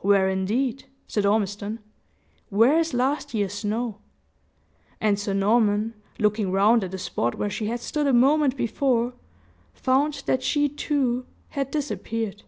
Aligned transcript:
"Where, 0.00 0.28
indeed?" 0.28 0.84
said 1.08 1.24
Ormiston; 1.24 1.78
"where 2.50 2.78
is 2.78 2.92
last 2.92 3.32
year's 3.32 3.54
snow?" 3.54 4.00
And 5.00 5.18
Sir 5.18 5.32
Norman, 5.32 5.94
looking 6.18 6.52
round 6.52 6.84
at 6.84 6.90
the 6.90 6.98
spot 6.98 7.36
where 7.36 7.48
she 7.48 7.68
had 7.68 7.80
stood 7.80 8.06
a 8.06 8.12
moment 8.12 8.54
before, 8.54 9.14
found 9.72 10.24
that 10.26 10.42
she, 10.42 10.68
too, 10.68 11.24
had 11.48 11.70
disappeared. 11.70 12.42